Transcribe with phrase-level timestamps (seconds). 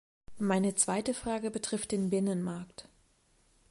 [0.39, 2.89] Meine zweite Frage betrifft den Binnenmarkt.